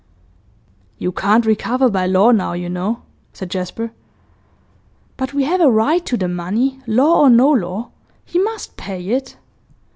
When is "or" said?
7.21-7.29